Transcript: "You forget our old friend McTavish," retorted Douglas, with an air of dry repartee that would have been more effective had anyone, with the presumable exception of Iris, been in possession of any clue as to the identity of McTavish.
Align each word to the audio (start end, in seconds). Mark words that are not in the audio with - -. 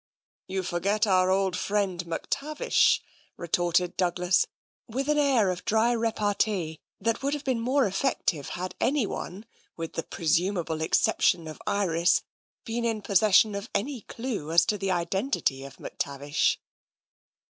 "You 0.47 0.63
forget 0.63 1.05
our 1.05 1.29
old 1.29 1.55
friend 1.55 2.03
McTavish," 2.05 3.01
retorted 3.37 3.95
Douglas, 3.97 4.47
with 4.87 5.07
an 5.07 5.19
air 5.19 5.51
of 5.51 5.63
dry 5.63 5.91
repartee 5.93 6.79
that 6.99 7.21
would 7.21 7.35
have 7.35 7.43
been 7.43 7.59
more 7.59 7.85
effective 7.85 8.49
had 8.57 8.73
anyone, 8.81 9.45
with 9.77 9.93
the 9.93 10.01
presumable 10.01 10.81
exception 10.81 11.47
of 11.47 11.61
Iris, 11.67 12.23
been 12.65 12.83
in 12.83 13.03
possession 13.03 13.53
of 13.53 13.69
any 13.75 14.01
clue 14.01 14.51
as 14.51 14.65
to 14.65 14.77
the 14.79 14.89
identity 14.89 15.63
of 15.63 15.77
McTavish. 15.77 16.57